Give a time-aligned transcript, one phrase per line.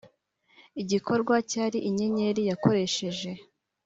[0.81, 3.29] igikorwa cyari inyenyeri yakoresheje?